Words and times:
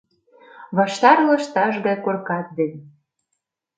Ваштар 0.77 1.17
лышташ 1.29 1.75
гай 1.85 1.97
коркат 2.05 2.47
ден 2.57 2.73